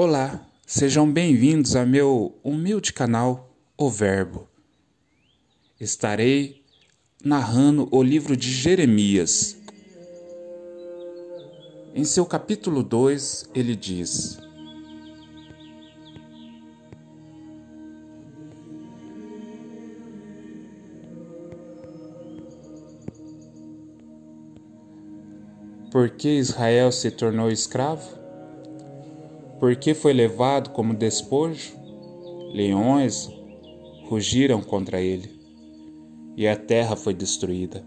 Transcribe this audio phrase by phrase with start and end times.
[0.00, 4.48] Olá, sejam bem-vindos a meu humilde canal O Verbo.
[5.80, 6.62] Estarei
[7.24, 9.58] narrando o livro de Jeremias.
[11.96, 14.38] Em seu capítulo 2, ele diz:
[25.90, 28.17] Por que Israel se tornou escravo?
[29.58, 31.72] Por que foi levado como despojo?
[32.52, 33.28] Leões
[34.08, 35.30] rugiram contra ele,
[36.36, 37.84] e a terra foi destruída.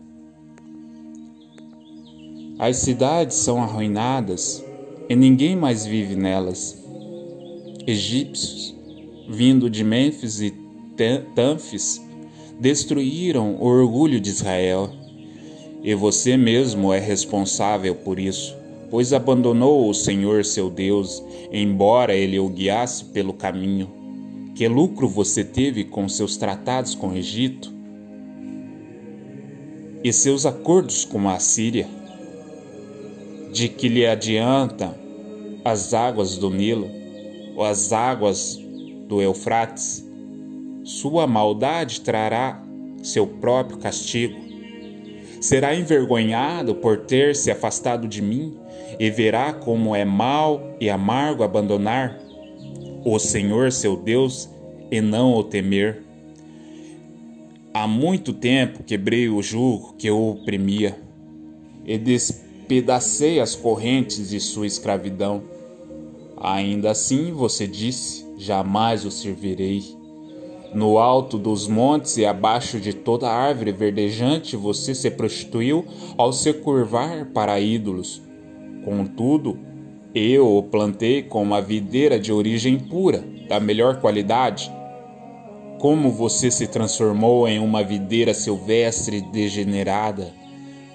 [2.60, 4.64] As cidades são arruinadas
[5.10, 6.78] e ninguém mais vive nelas.
[7.88, 8.76] Egípcios,
[9.28, 10.54] vindo de Mênfis e
[11.34, 12.00] Tanfis,
[12.60, 14.92] destruíram o orgulho de Israel
[15.82, 18.56] e você mesmo é responsável por isso,
[18.92, 23.90] pois abandonou o Senhor seu Deus, embora ele o guiasse pelo caminho.
[24.54, 27.74] Que lucro você teve com seus tratados com o Egito
[30.04, 31.88] e seus acordos com a Síria?
[33.54, 34.94] De que lhe adianta
[35.64, 36.90] as águas do Nilo
[37.56, 38.60] ou as águas
[39.08, 40.06] do Eufrates?
[40.84, 42.62] Sua maldade trará
[43.02, 44.52] seu próprio castigo
[45.42, 48.56] Será envergonhado por ter se afastado de mim
[49.00, 52.20] e verá como é mal e amargo abandonar
[53.04, 54.50] o Senhor seu Deus
[54.92, 56.04] e não o temer.
[57.74, 61.00] Há muito tempo quebrei o jugo que o oprimia
[61.86, 65.42] e despedacei as correntes de sua escravidão.
[66.38, 69.84] Ainda assim você disse: Jamais o servirei.
[70.74, 75.86] No alto dos montes e abaixo de toda árvore verdejante você se prostituiu
[76.18, 78.22] ao se curvar para ídolos.
[78.84, 79.58] Contudo,
[80.14, 84.72] eu o plantei com uma videira de origem pura, da melhor qualidade.
[85.80, 90.34] Como você se transformou em uma videira silvestre degenerada,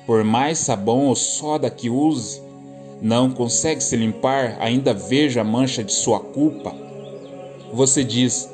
[0.07, 2.41] por mais sabão ou soda que use,
[3.01, 6.75] não consegue se limpar, ainda vejo a mancha de sua culpa.
[7.73, 8.49] Você diz: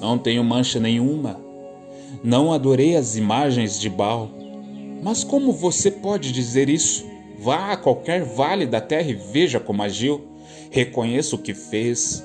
[0.00, 1.40] não tenho mancha nenhuma.
[2.22, 4.30] Não adorei as imagens de Baal.
[5.02, 7.06] Mas como você pode dizer isso?
[7.38, 10.26] Vá a qualquer vale da terra e veja como agiu.
[10.70, 12.24] Reconheça o que fez.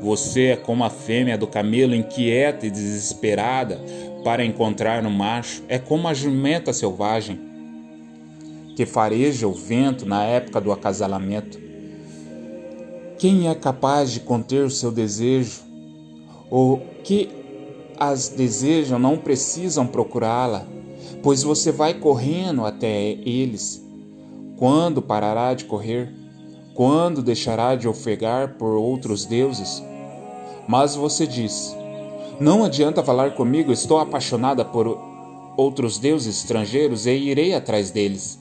[0.00, 3.80] Você é como a fêmea do camelo inquieta e desesperada
[4.22, 5.62] para encontrar no macho.
[5.68, 7.40] É como a jumenta selvagem
[8.76, 11.58] que fareja o vento na época do acasalamento.
[13.18, 15.68] Quem é capaz de conter o seu desejo
[16.50, 17.28] o que
[17.98, 20.66] as desejam não precisam procurá-la,
[21.22, 23.87] pois você vai correndo até eles.
[24.58, 26.12] Quando parará de correr?
[26.74, 29.82] Quando deixará de ofegar por outros deuses?
[30.66, 31.76] Mas você diz:
[32.40, 34.98] Não adianta falar comigo, estou apaixonada por
[35.56, 38.38] outros deuses estrangeiros e irei atrás deles.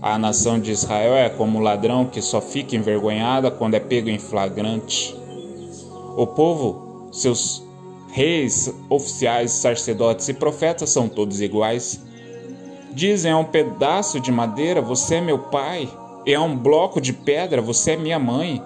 [0.00, 4.08] A nação de Israel é como um ladrão que só fica envergonhada quando é pego
[4.08, 5.14] em flagrante.
[6.16, 7.62] O povo, seus
[8.10, 12.00] reis, oficiais, sacerdotes e profetas são todos iguais.
[12.94, 15.88] Dizem a um pedaço de madeira: Você é meu pai,
[16.24, 18.62] e a um bloco de pedra: Você é minha mãe.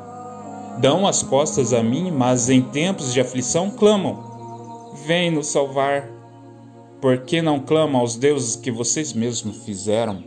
[0.78, 4.19] Dão as costas a mim, mas em tempos de aflição clamam:
[5.06, 6.09] Vem nos salvar.
[7.00, 10.22] Por que não clamam aos deuses que vocês mesmos fizeram?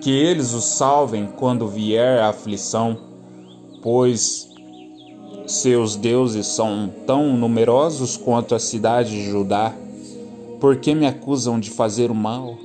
[0.00, 2.98] Que eles os salvem quando vier a aflição,
[3.82, 4.48] pois
[5.46, 9.72] seus deuses são tão numerosos quanto a cidade de Judá.
[10.60, 12.58] Por que me acusam de fazer o mal?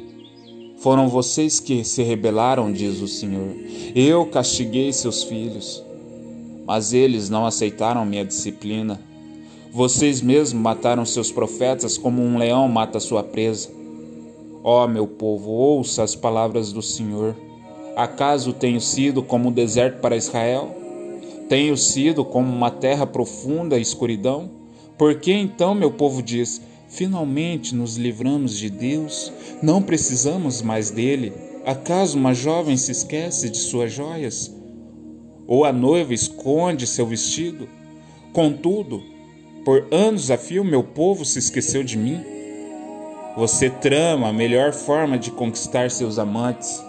[0.78, 3.56] Foram vocês que se rebelaram, diz o Senhor.
[3.94, 5.84] Eu castiguei seus filhos,
[6.66, 9.00] mas eles não aceitaram minha disciplina.
[9.72, 13.70] Vocês mesmos mataram seus profetas como um leão mata sua presa.
[14.64, 17.36] Ó oh, meu povo, ouça as palavras do Senhor.
[17.96, 20.76] Acaso tenho sido como o deserto para Israel?
[21.48, 24.50] Tenho sido como uma terra profunda e escuridão?
[24.98, 26.60] Por que então meu povo diz:
[26.94, 31.34] Finalmente nos livramos de Deus, não precisamos mais dele?
[31.66, 34.56] Acaso uma jovem se esquece de suas joias?
[35.48, 37.68] Ou a noiva esconde seu vestido?
[38.32, 39.02] Contudo,
[39.66, 42.22] por anos a fio meu povo se esqueceu de mim.
[43.38, 46.80] Você trama a melhor forma de conquistar seus amantes.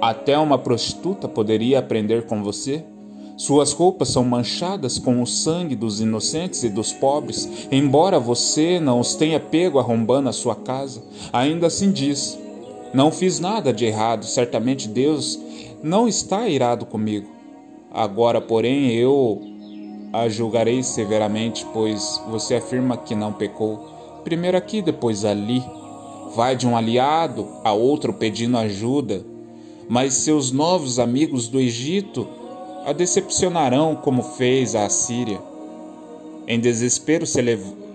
[0.00, 2.84] Até uma prostituta poderia aprender com você?
[3.36, 9.00] Suas roupas são manchadas com o sangue dos inocentes e dos pobres, embora você não
[9.00, 11.02] os tenha pego arrombando a sua casa.
[11.32, 12.38] Ainda assim diz:
[12.92, 15.38] Não fiz nada de errado, certamente Deus
[15.82, 17.28] não está irado comigo.
[17.92, 19.42] Agora, porém, eu
[20.12, 24.20] a julgarei severamente, pois você afirma que não pecou.
[24.22, 25.62] Primeiro aqui, depois ali.
[26.36, 29.24] Vai de um aliado a outro pedindo ajuda,
[29.88, 32.26] mas seus novos amigos do Egito
[32.84, 35.40] a decepcionarão como fez a Assíria.
[36.46, 37.24] Em desespero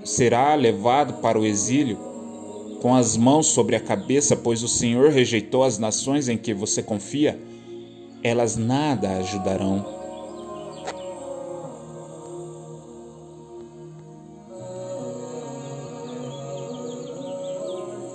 [0.04, 1.98] será levado para o exílio,
[2.82, 6.82] com as mãos sobre a cabeça, pois o Senhor rejeitou as nações em que você
[6.82, 7.40] confia,
[8.24, 9.99] elas nada ajudarão.